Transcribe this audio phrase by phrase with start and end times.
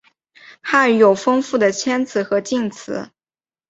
[0.61, 3.11] 汉语有丰富的谦辞和敬辞。